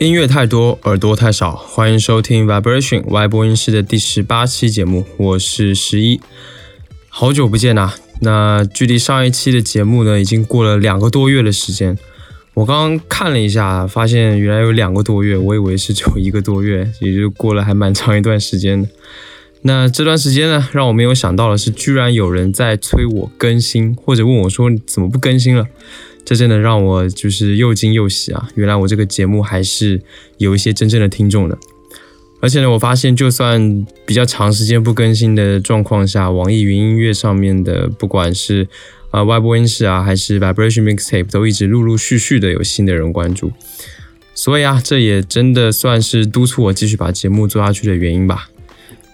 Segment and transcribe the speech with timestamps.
[0.00, 1.54] 音乐太多，耳朵太少。
[1.54, 6.20] 欢迎收听 Vibration Y 播音室的第十八期节目，我是十一。
[7.08, 7.92] 好久不见呐！
[8.20, 11.98] 那距离上一期的节目呢，已经过了两个多月的时间。
[12.58, 18.88] 我刚刚看了一下，发现原来有两个多月，我以为是只有一个多月， 也就过了还蛮长一段时间的。
[19.62, 25.68] 那这段时间呢，让我没有想到的是，居然有人在催我更新，或者问我说怎么不更新了。
[26.24, 28.48] 这真的让我就是又惊又喜啊！
[28.56, 30.02] 原来我这个节目还是
[30.38, 31.56] 有一些真正的听众的。
[32.40, 38.66] 而且呢，我发现就算比较长时间不更新的状况下，网易云音乐上面的不管是
[39.10, 43.52] 啊外播音室啊，还是 Vibration Mixtape，都一直陆陆续续的有新的人关注。
[44.34, 48.48] 所以啊，这也真的算是督促我继续把节目做下去的原因吧。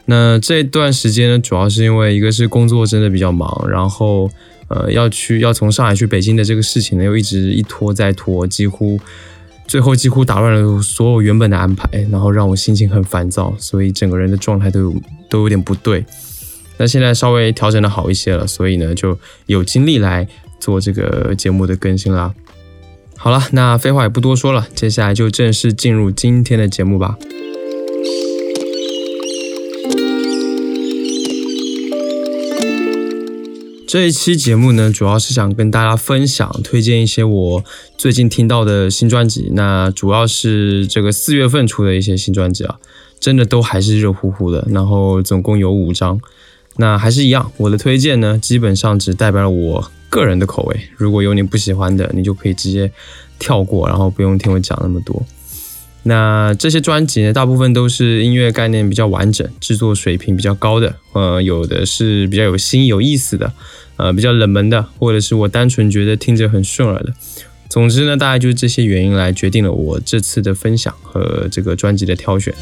[0.07, 4.31] 那这段时间呢，主要是因为一个是工作真的比较忙，然后。
[4.69, 8.99] 呃，要去要从上海去北京的这个事情呢，又一直一拖再拖，几乎
[9.69, 14.95] 最后几乎打乱了所有原本的安排，然后让我心情很烦躁，所以整个人的状态都有
[15.29, 16.03] 都有点不对。
[16.77, 20.27] 那现在稍微调整的好一些了，所以呢就有精力来
[20.59, 22.35] 做这个节目的更新啦。
[23.17, 27.17] 好了，那废话也不多说了，接下来就正式进入今天的节目吧。
[33.87, 37.65] 这一期节目呢，主要是想跟大家分享、推荐一些我
[37.97, 39.51] 最近听到的新专辑。
[39.53, 42.77] 那主要是这个四月份出的一些新专辑啊，
[43.21, 44.67] 真的都还是热乎乎的。
[44.69, 46.21] 然后总共有五张，
[46.77, 50.81] 那还是一样，我的推荐呢，基本上只代表了我个人的口味。
[50.97, 52.91] 如果有你不喜欢的，你就可以直接
[53.39, 55.25] 跳过，然后不用听我讲那么多。
[56.03, 63.53] 那这些专辑呢，大部分都是音乐概念比较完整、制作水平比较高的，呃，有的是比较有新有意思的。
[63.97, 67.15] 呃，比较冷门的，或者是我单纯觉得听着很顺耳的。
[67.69, 72.53] 总之呢，大概就是这些原因来决定了我这次的分享和这个专辑的挑选。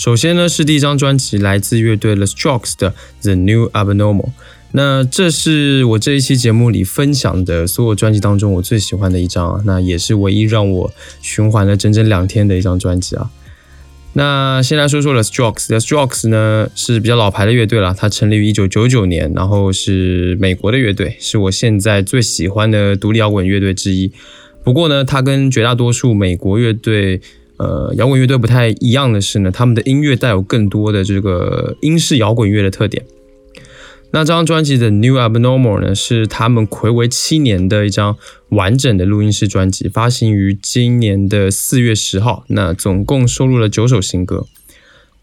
[0.00, 4.24] 首先呢，是第一张专辑，来自乐队 The Strokes 的《The New Abnormal》。
[4.72, 10.90] 那这是我这一期节目里分享的所有专辑当中我最喜欢的一张啊，那也是唯一让我
[11.20, 13.30] 循环了整整两天的一张专辑啊。
[14.14, 15.66] 那先来说说 The Strokes。
[15.66, 24.10] The Strokes 呢是比较老牌的乐队了，它成立于一九九九年，然后是美国的乐队，是我现在最喜欢的独立摇滚乐队之一。
[24.64, 27.20] 不过呢，它跟绝大多数美国乐队，
[27.60, 33.04] 呃，摇滚乐队不太一样的是呢，他们的音乐带有更多的这个英式摇滚乐的特点。
[34.12, 38.16] 那这张专辑的 New Abnormal 呢，是他们暌违七年的一张
[38.48, 42.44] 完整的录音室专辑，发行于今年的四月十号。
[42.48, 44.46] 那总共收录了九首新歌。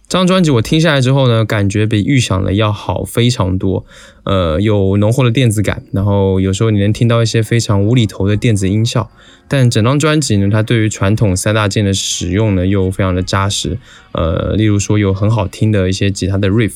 [0.10, 3.86] 这张专辑我听下来之后呢，感觉比预想的要好非常多。
[4.24, 9.12] 呃，有浓厚的电子感，然后有时候你能听到一些非常无厘头的电子音效。
[9.50, 13.78] 但整张专辑呢，它对于传统三大件的使用呢，又非常的扎实。
[14.14, 16.76] 呃，例如说有很好听的一些吉他的 riff。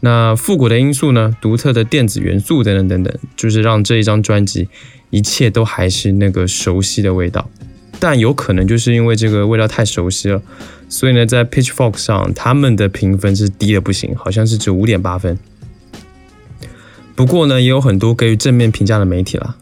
[0.00, 1.34] 那复古的因素呢？
[1.40, 4.68] 独特的电子元素等等等等，就是让这一张专辑
[5.08, 7.48] 一切都还是那个熟悉的味道。
[7.98, 10.40] 但有可能就是因为这个味道太熟悉了，
[10.90, 15.38] 所以呢，在 Pitchfork 上他们的评分是低的不行，好像是只有五点八分。
[17.14, 19.56] 不过呢，也有很多给予正面评价的媒体了。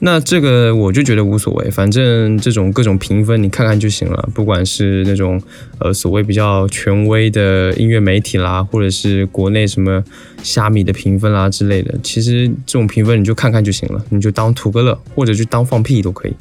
[0.00, 4.28] 那这个我就觉得无所谓，反正这种各种评分你看看就行了。
[4.32, 5.42] 不管是那种
[5.80, 10.04] 呃所谓比较权威的音乐媒体啦，或者是国内什么
[10.42, 16.34] 虾米的评分啦之类的，其实这种评分你就看看就行了，你就当图个乐，或者就当放屁都可以。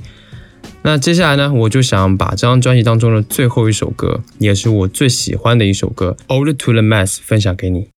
[0.87, 7.89] 那接下来呢，我就想把这张专辑当中的最后一首歌，也是我最喜欢的一首歌《Old to the Mass》分享给你。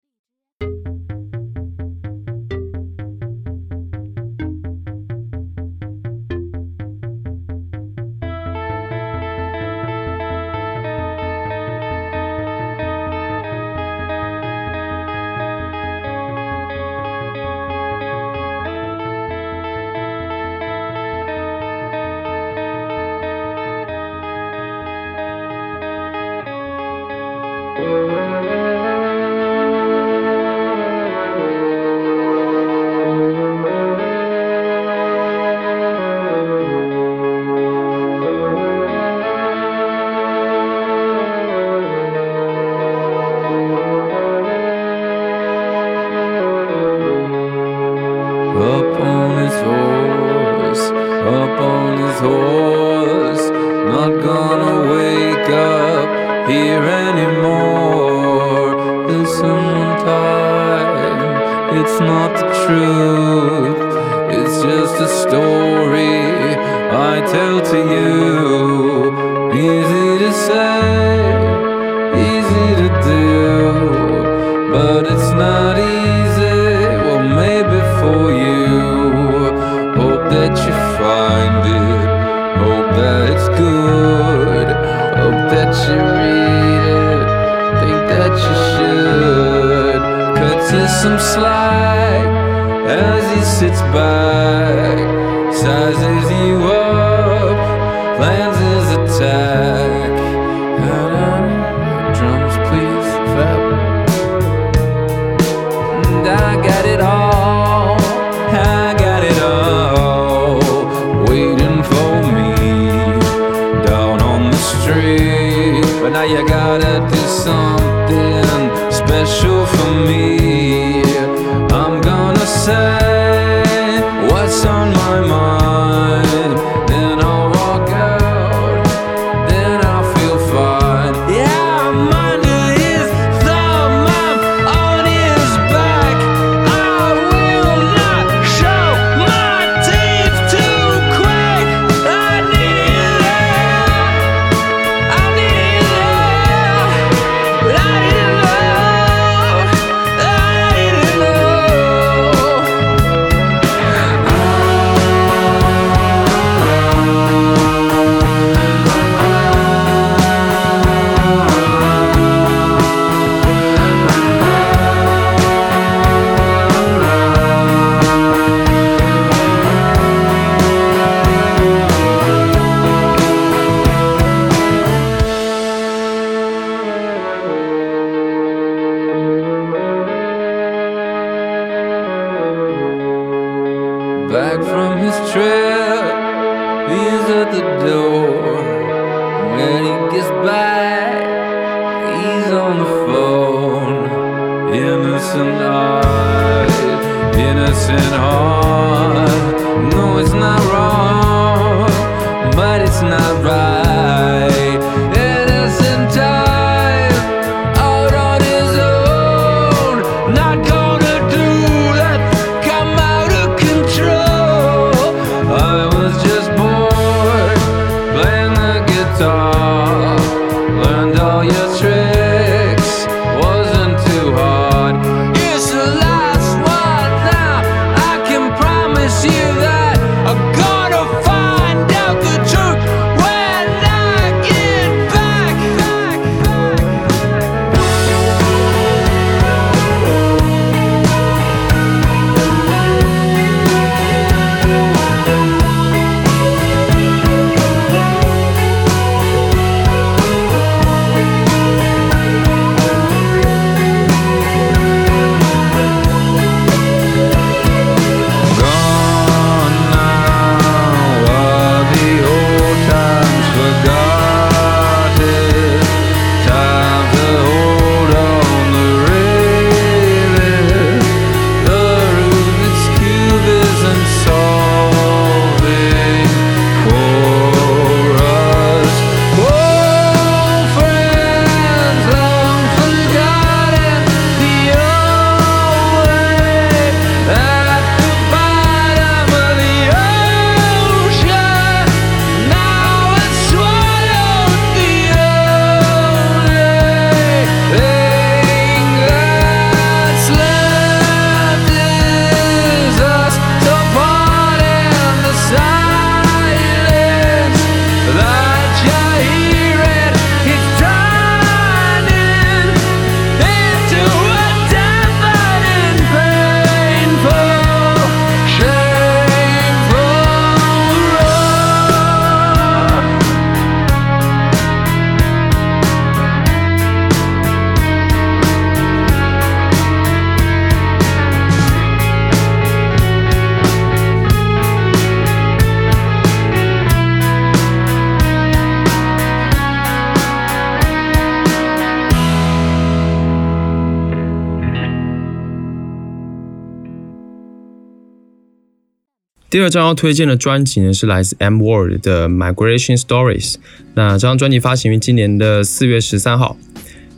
[349.50, 353.54] 第二张要推荐的专辑呢，是来自 M Word 的《Migration Stories》。
[353.96, 356.56] 那这张专辑发行于今年的四月十三号。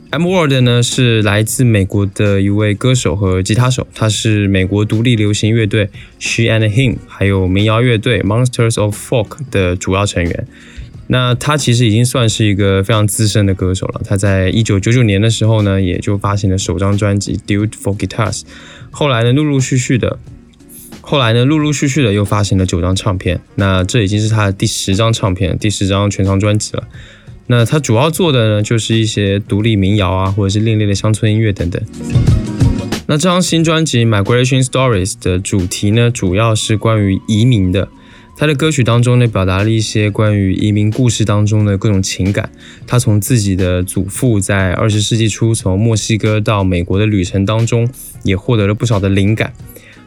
[0.08, 10.46] M Word 呢是来自美国的一位歌手和吉他手，他是美国独立流行乐队 She and Him，还有民谣乐队 Monsters of Folk 的主要成员。
[11.08, 14.00] 那他其实已经算是一个非常资深的歌手了。
[14.06, 18.40] 他在一九九九年的时候呢，也就发行了首张专辑《Dude for Guitars》，
[18.90, 20.18] 后来呢，陆陆续续的。
[21.04, 26.88] 后来呢，陆陆续续的又发行了九张唱片，那这已经是他的第十张唱片，第十张全长专辑了。
[27.48, 31.82] 那他主要做的呢，就是一些独立民谣啊，或者是另类的乡村音乐等等。
[33.08, 37.88] 那这张新专辑《Migration Stories》的主题呢，主要是关于移民的。
[38.34, 42.50] 他的歌曲当中呢，表达了一些关于移民故事当中的各种情感。
[42.86, 47.86] 他从自己的祖父在二十世纪初从墨西哥到美国的旅程当中，
[48.22, 49.52] 也获得了不少的灵感。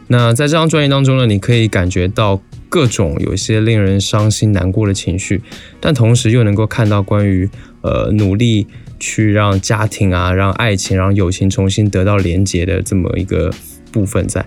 [0.08, 5.42] 那在这张专辑当中呢，你可以感觉到各种有一些令人伤心难过的情绪，
[5.80, 7.50] 但同时又能够看到关于
[7.82, 8.68] 呃努力
[9.00, 13.52] 去让家庭啊、让爱情、让友情重新得到连接的这么一个
[13.92, 14.46] 部分在。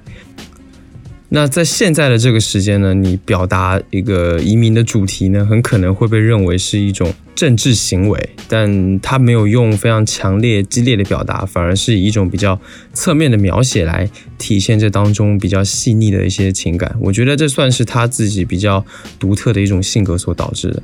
[1.31, 12.59] 那在现在的这个时间呢，你表达一个移民的主题呢，很可能会被认为是一种政治行为，但他没有用非常强烈、激烈的表达，反而是以一种比较
[12.95, 14.09] 侧面的描写来
[14.39, 16.97] 体现这当中比较细腻的一些情感。
[16.99, 18.83] 我觉得这算是他自己比较
[19.19, 20.83] 独特的一种性格所导致的。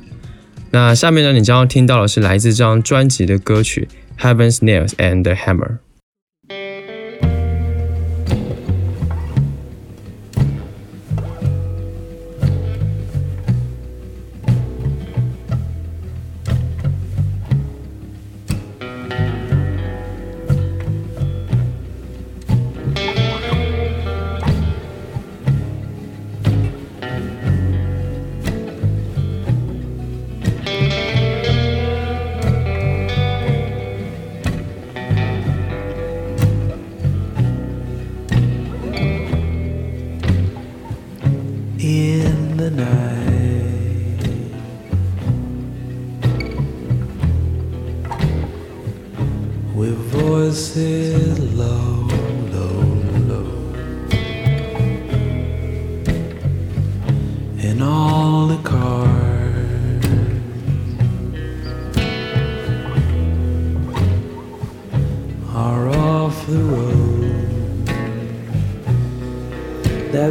[0.69, 3.87] 那下面呢，你将要听到的是来自这张专辑的歌曲
[4.23, 5.69] 《Heaven's Nails and Hammer》。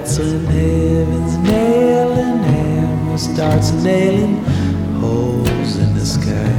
[0.04, 4.44] That's when heaven's nailing hammer starts nailing
[5.00, 6.52] holes in the sky.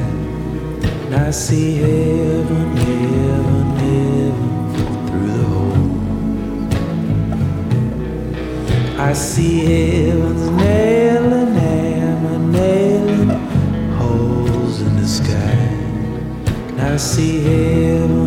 [1.05, 4.73] And I see heaven, heaven, heaven
[5.05, 5.85] through the hole.
[8.99, 13.29] I see heaven's nailing hammer nailing
[13.99, 15.57] holes in the sky.
[16.71, 18.24] And I see heaven,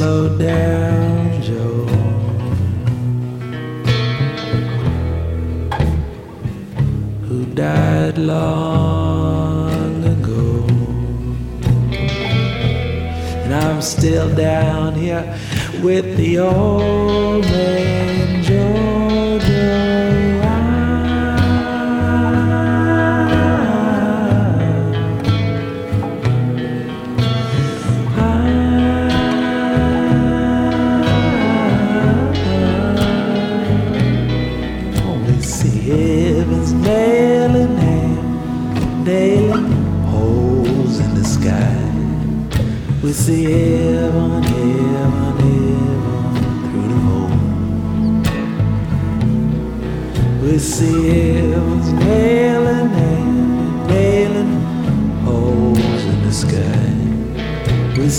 [0.00, 1.84] slow down Joe.
[7.26, 10.64] Who died long ago.
[13.44, 15.38] And I'm still down here
[15.82, 18.09] with the old man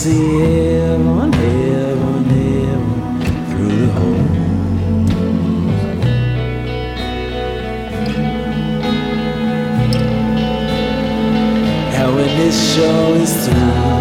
[0.01, 4.29] see heaven, heaven, heaven through the hole.
[11.99, 13.91] And when this show is through,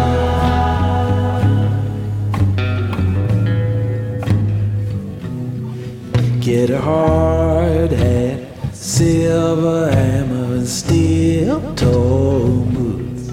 [6.41, 8.39] get a hard hat,
[8.73, 13.29] silver hammer, and steel toe boots.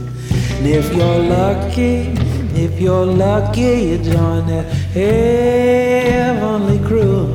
[0.58, 2.27] And if you're lucky,
[2.60, 7.26] If you're lucky, you join that heavenly crew.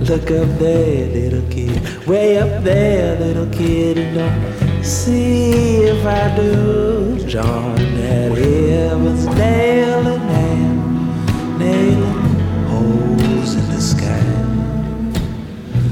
[0.00, 6.36] Look up there, little kid, way up there, little kid, and don't see if I
[6.36, 12.36] do join that heaven's nailing hand, nailing
[12.68, 14.20] holes in the sky.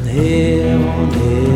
[0.05, 1.52] Heaven, heaven,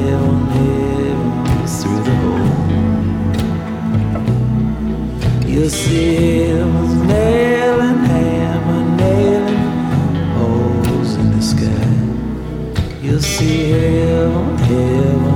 [5.57, 9.57] You'll see heaven's nailing hammer, nailing
[10.37, 12.99] holes in the sky.
[13.01, 15.36] You'll see heaven, heaven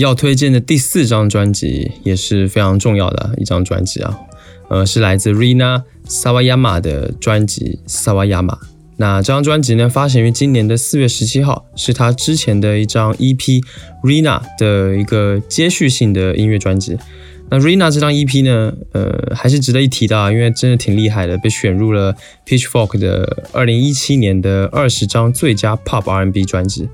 [0.00, 4.18] 要推荐的第四张专辑也是非常重要的一张专辑啊，
[4.68, 8.46] 呃，是来自 Rina Sawayama 的专辑《Sawayama》。
[8.96, 13.62] 那这张专辑呢，发行于今年的四月十七号，是他之前的一张 EP
[14.02, 16.98] Rina 的一个接续性的音乐专辑。
[17.50, 22.14] 那 Rina 这张 EP 呢，呃，还是值得一提的啊，因为真的挺厉害的，被选入了
[22.46, 26.88] Pitchfork 的二零一七年的二十张最佳 Pop R&B 专辑。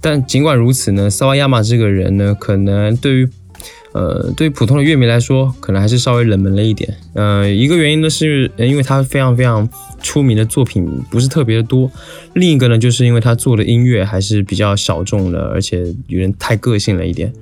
[0.00, 3.28] 但尽管如此呢，萨瓦亚马这个人呢，可能对于
[3.92, 6.96] 呃对于普通的乐迷来说，可能还是稍微冷门了一点。
[7.14, 9.68] 呃，一个原因呢是因为他非常非常
[10.02, 11.90] 出名的作品不是特别的多，
[12.34, 17.32] 另一个呢就是因为他做的音乐还是比较小众的，而且有点太个性了一点。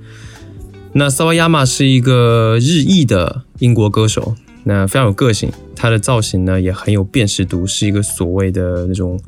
[0.93, 4.33] 那萨瓦亚马是一个日裔的英国歌手，
[4.63, 9.19] 那非常有个性，他的造型呢也很有辨识度，是一个所谓的那种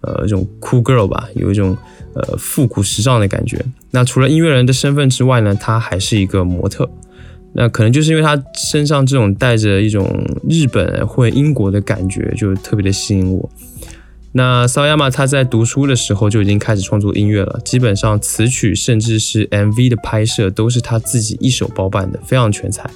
[0.00, 1.76] 呃这种 cool girl 吧，有一种
[2.14, 3.64] 呃复古时尚的感觉。
[3.90, 6.88] 那除了音乐人的身份之外呢，他还是一个模特。
[7.58, 10.06] 那可能就是因为他身上这种带着一种
[10.46, 13.48] 日本或英国的感觉，就特别的吸引我。
[14.32, 22.90] 那萨亚马他在读书的时候就已经开始创作音乐了，基本上词曲甚至是 MV 的拍摄都是他自己一手包办的，非常全才。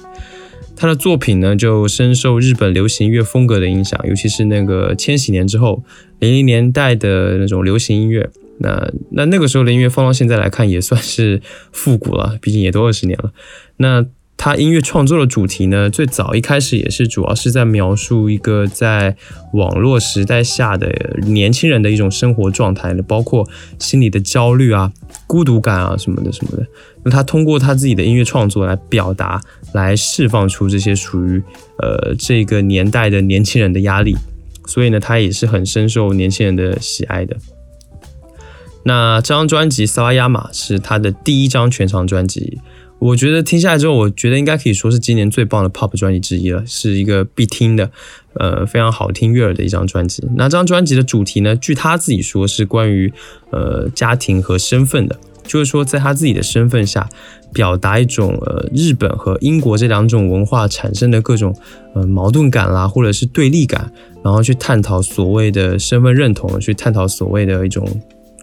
[0.81, 5.83] 他的作品呢就深受日本流行音乐风格的影响，尤其是那个千禧年之后
[6.17, 8.31] 零零年代的那种流行音乐。
[8.57, 11.39] 那那那个时候的音乐放到现在来看也算是
[11.71, 13.31] 复古了，毕竟也都二十年了。
[13.77, 19.15] 那他音乐创作的主题呢，最早一开始也是主要是在描述一个在
[19.53, 24.91] 网络时代下的年轻人的一种生活状态，包括心理的焦虑啊、
[25.27, 26.65] 孤独感啊什么的什么的。
[27.03, 29.41] 那他通过他自己的音乐创作来表达，
[29.73, 31.41] 来释放出这些属于
[31.77, 34.15] 呃这个年代的年轻人的压力，
[34.65, 37.35] 所以呢，他也是很深受年轻人的喜爱的。
[38.83, 42.59] 那这张专辑《萨瓦亚马》是他的第一张全长专辑。
[42.97, 47.89] 我觉得听下来之后，我觉得应该可以说是今年最棒的 pop 专辑之一了，是一个必听的，
[48.35, 50.23] 呃，非常好听悦耳的一张专辑。
[50.35, 53.11] 那这张专辑的主题呢，据他自己说是关于
[53.49, 57.09] 呃家庭和身份的，就是说在他自己的身份下，
[57.53, 61.55] 表达一种呃日本和英国这两种文化产生的各种
[61.93, 63.91] 呃矛盾感啦，或者是对立感，
[64.23, 67.87] 然后去探讨所谓的身份认同，去探讨所谓的一种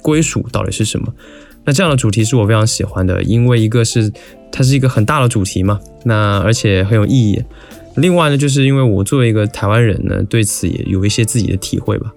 [0.02, 1.12] 归属到底是什么。
[1.64, 4.10] 那这样的主题是我非常喜欢的，因为一个是
[4.50, 7.42] 它是一个很大的主题嘛，那而且很有意义。
[7.96, 12.12] 另外呢，就是因为我作为一个台湾人呢，对此也有一些自己的体会吧。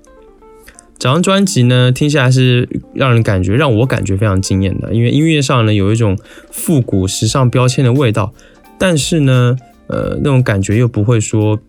[1.02, 6.16] 整张专辑呢，听下来是让人感觉让我感觉非常惊艳的，因为音乐上呢有一种
[6.52, 8.32] 复古时尚标签的味道，
[8.78, 11.60] 但是呢，呃，那种感觉又不会说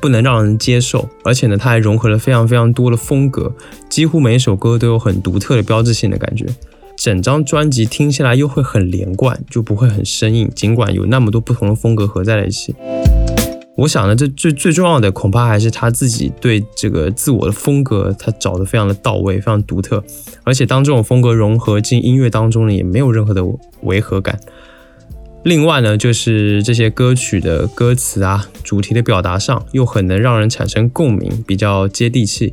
[0.00, 3.54] 不能让人接受，而且呢，它还融合了非常非常多的风格，
[3.88, 6.44] 几乎每一首歌都有很独特的标志性的感觉。
[6.96, 10.50] 整张专辑听下来又会很连贯，就不会很生硬。
[10.52, 12.74] 尽管有那么多不同的风格合在了一起，
[13.80, 20.04] 我想呢，这最最重要的恐怕还是他自己对这个自我的风格，他找的非常的到位，非常独特。
[20.44, 23.42] 而且当这种风格融合进音乐当中呢，也没有任何的
[23.84, 24.38] 违和感。
[25.44, 32.52] 另外呢，就是这些歌曲的歌词啊，主题的表达上，又很能让人产生共鸣，比较接地气。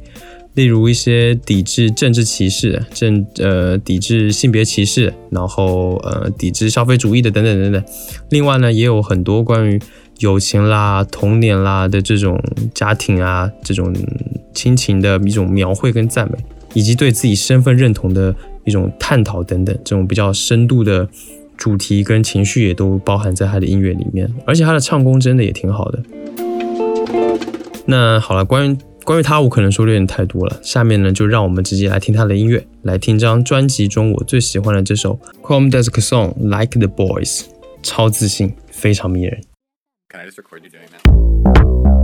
[0.53, 7.83] 例如一些抵制政治歧视、政呃抵制性别歧视，然后呃抵制消费主义的等等等等。
[8.31, 9.79] 另外呢，也有很多关于
[10.19, 12.41] 友情啦、童年啦的这种
[12.73, 13.93] 家庭啊、这种
[14.53, 16.37] 亲情的一种描绘跟赞美，
[16.73, 21.07] 以及对自己身份认同的一种探讨等等，这种比较深度的
[21.55, 26.03] 主题跟情绪也都包含在他的音乐里面，而且他的唱功真的也挺好的。
[27.85, 30.59] 那好了，关于关于他，我可能说的有点太多了。
[30.61, 37.39] 下面呢，就让我们直接来听他的音乐，来听这张专辑中我最喜欢的这首《Chrome Desk Song Like the Boys》，
[37.81, 39.39] 超自信，非常迷人。
[40.09, 41.96] Can I just record you doing that?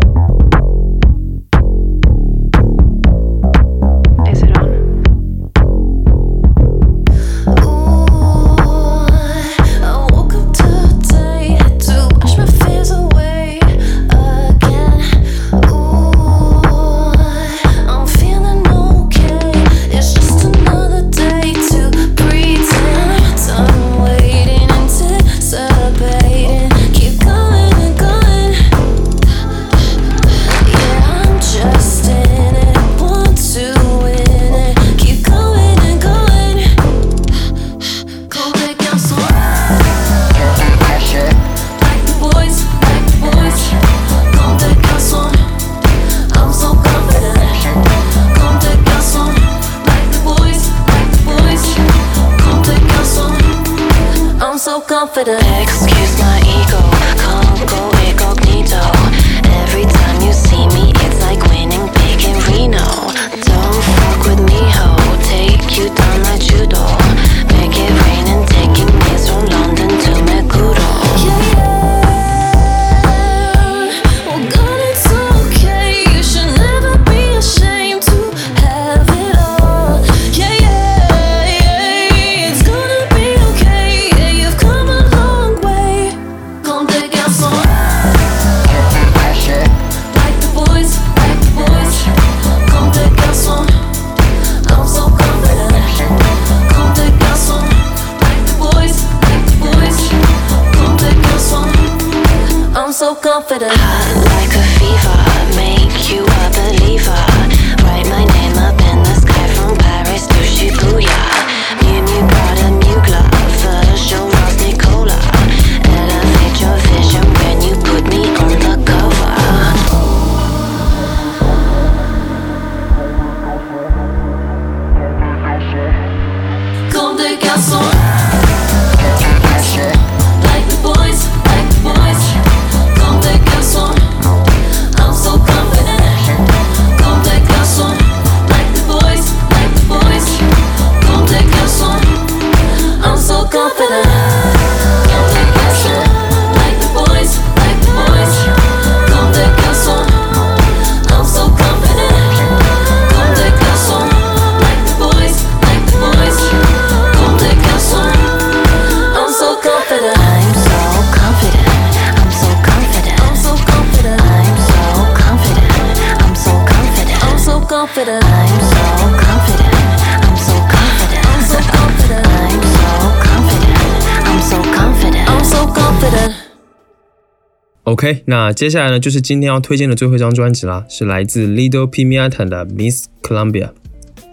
[178.04, 183.70] OK，那接下来呢，就是今天要推荐的最后一张专辑啦，是来自 Lido Pimienta 的 Miss Columbia。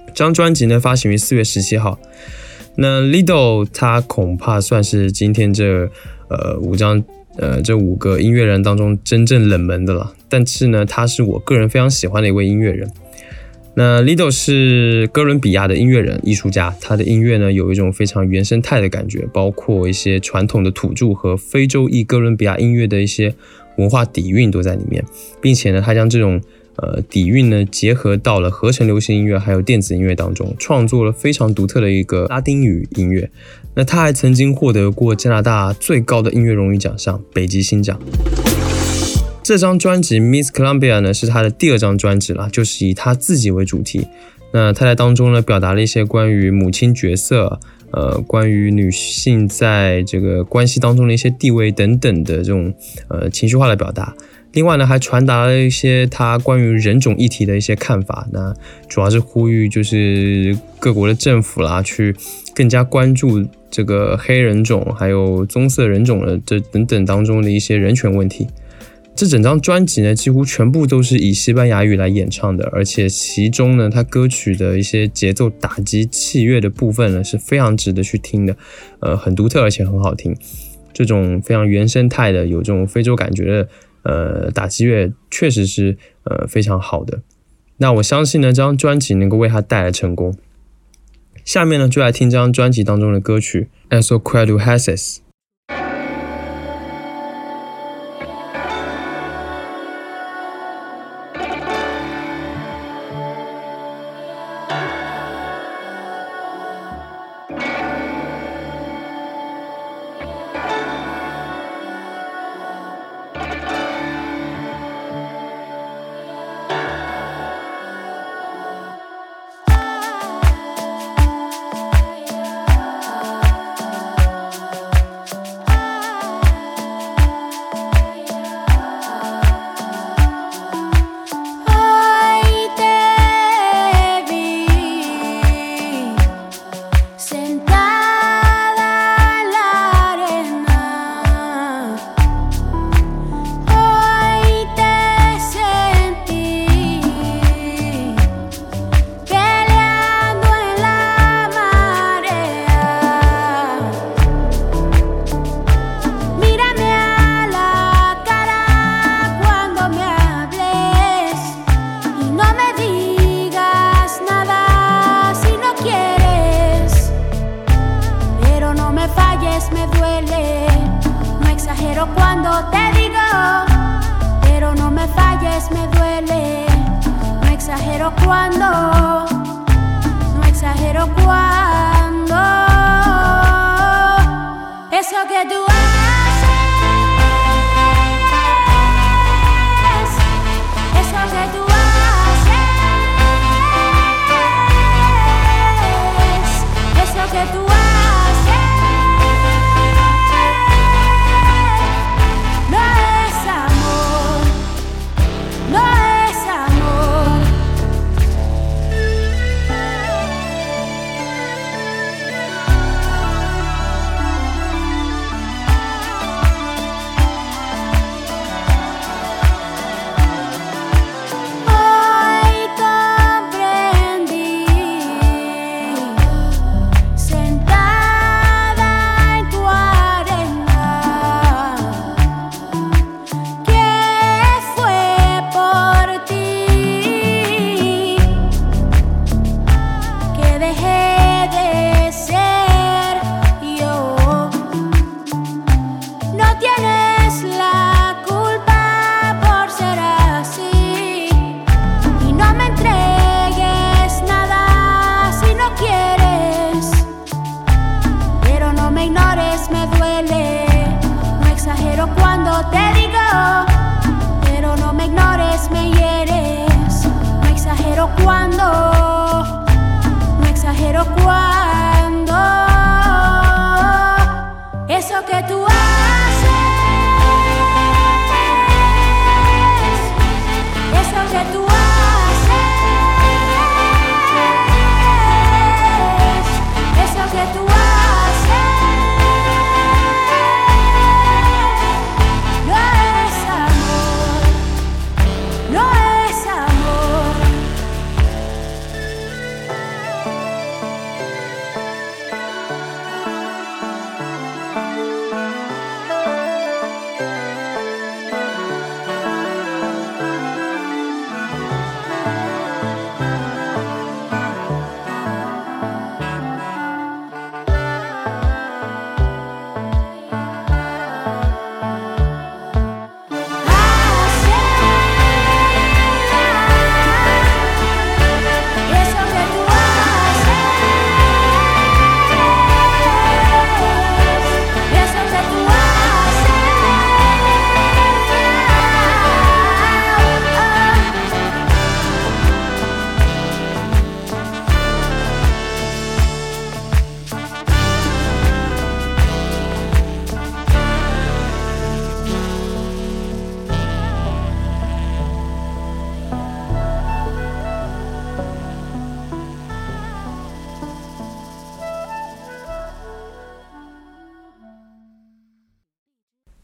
[0.08, 1.96] 这张专辑呢发行于四月十七号。
[2.74, 5.88] 那 Lido 他恐怕算是今天这
[6.28, 7.00] 呃五张
[7.36, 12.90] 呃这五个音乐人当中真正冷门的了，但是呢，他是我个人非常喜欢的一位音乐人。
[13.74, 23.32] 那 Lido 是哥伦比亚的音乐人、艺术家，他的音乐呢有一种非常原生态的感觉，包括一些传统的土著和非洲裔哥伦比亚音乐的一些
[23.80, 25.04] 文化底蕴都在里面，
[25.40, 26.40] 并且呢，他将这种
[26.76, 33.30] 呃底蕴呢结合到了合成流行音乐还有电子音乐当中，创作了非常独特的一个拉丁语音乐。
[33.74, 37.98] 那他还曾经获得过加拿大最高的音乐荣誉奖项——北极星奖。
[39.42, 44.06] 这张专辑《Miss Columbia》呢是他的第二张专辑啦，就是以他自己为主题。
[44.52, 47.60] 那他在当中呢表达了一些关于母亲角色，
[47.92, 52.72] 呃，关于女性在这个关系当中的一些地位等等的这种
[53.08, 54.14] 呃情绪化的表达。
[54.52, 58.26] 另外呢，还传达了一些他关于人种议题的一些看法。
[58.32, 58.52] 那
[58.88, 62.14] 主要是呼吁就是各国的政府啦，去
[62.52, 68.48] 更加关注这个黑人种还有棕色人种的这等等当中的一些人权问题。
[69.14, 78.56] 这整张专辑呢，几乎全部都是以西班牙语来演唱的，而且其中呢，它歌曲的一些节奏打击器乐的部分呢，是非常值得去听的，
[79.00, 80.34] 呃，很独特而且很好听。
[80.94, 83.68] 这种非常原生态的，有这种非洲感觉的，
[84.04, 87.20] 呃，打击乐确实是呃非常好的。
[87.76, 90.34] 那我相信呢，这张专辑能够为他带来成功。
[91.44, 93.68] 下面呢，就来听这张专辑当中的歌曲
[94.00, 95.16] 《As o Creu Hases》。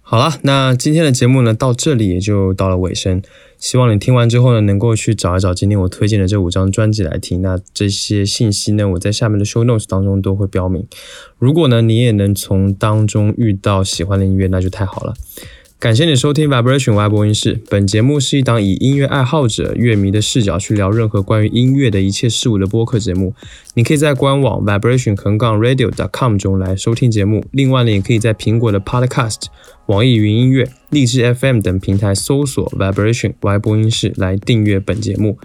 [0.09, 3.21] 好了那今天的节目呢到这里也就到了尾声。
[3.59, 7.43] 希望你听完之后呢能够去找一找今天我推荐的这五张专辑来听。
[7.43, 10.87] 那这些信息呢我在下面的 show notes 当中都会标明。
[11.41, 15.15] 如果呢你也能从当中遇到喜欢的音乐那就太好了。
[15.79, 17.61] 感谢你收听 Vibration Y 播音室。
[17.69, 23.35] 本节目是一档以音乐爱好者、乐迷的视角去聊任何关于音乐的一切事物的播客节目。
[23.75, 27.45] 你可以在官网 vibration 横杠 radio dot com 中来收听节目。
[27.51, 29.43] 另外呢，也可以在苹果的 Podcast、
[29.85, 35.39] 网易云音乐、荔枝 FM 等平台搜索 Vibration Y 播音室来订阅本节目。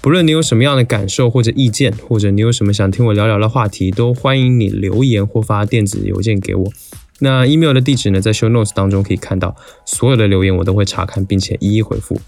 [0.00, 6.72] 不论你有什么样的感受或者意见，或者你有什么想听我聊聊的话题，都欢迎你留言或发电子邮件给我。
[7.20, 12.20] 那 email 的地址呢，在 show notes 当中可以看到，所有的留言我都会查看，并且一一回复。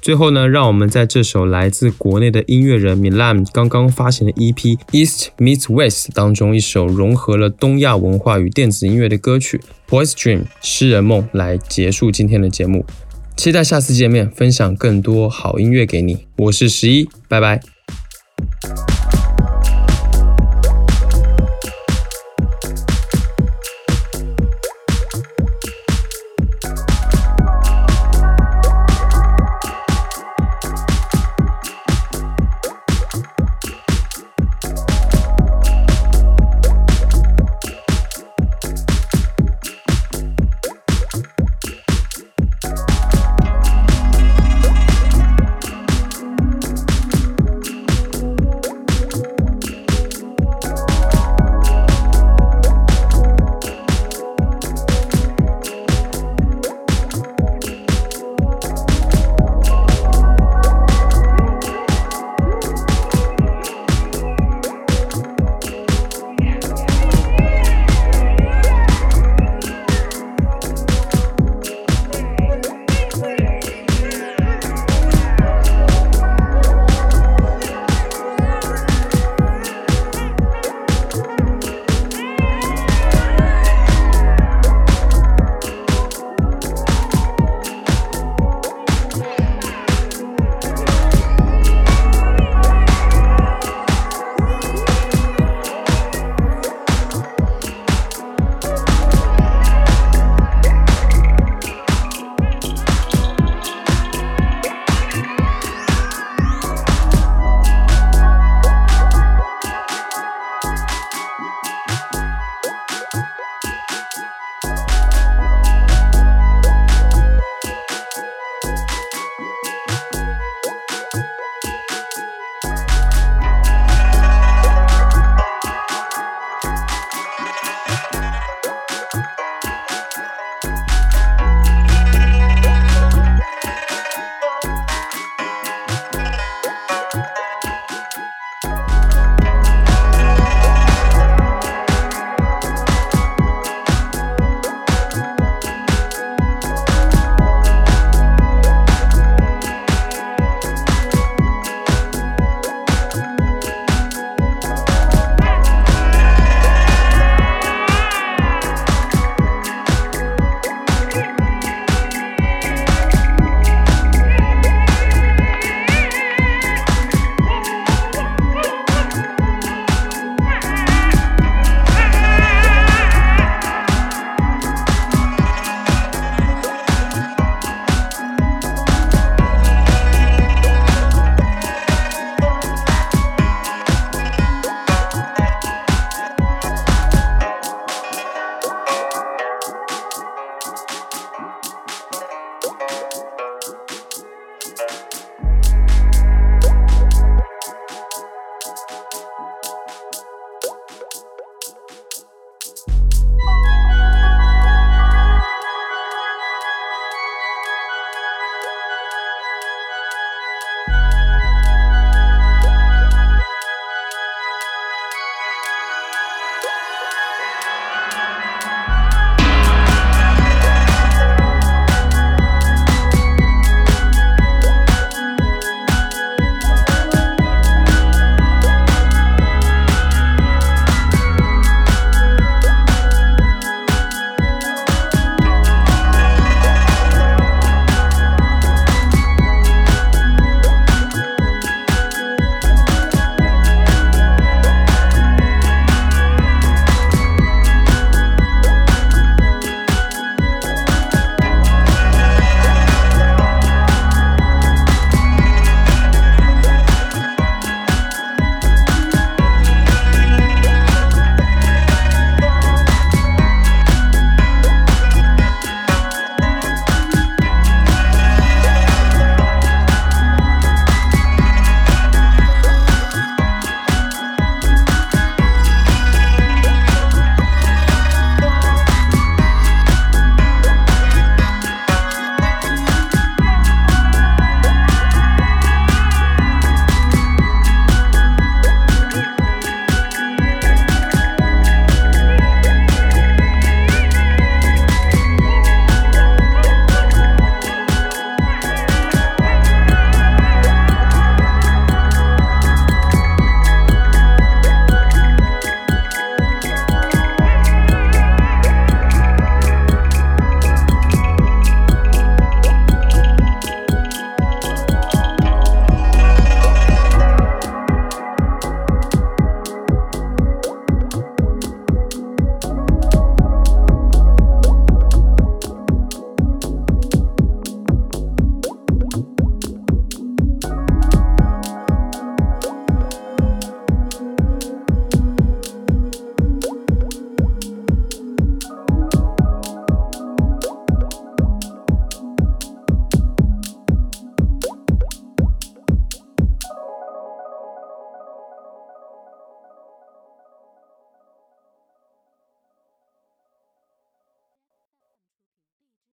[0.00, 12.84] 最后呢，让我们在这首来自国内的音乐人 Milam 刚刚发行的 EP East Meets West 当中一首融合了东亚文化与电子音乐的歌曲 Boys Dream 诗人梦来结束今天的节目。
[13.36, 16.26] 期待下次见面，分享更多好音乐给你。
[16.36, 17.81] 我是十一，拜拜。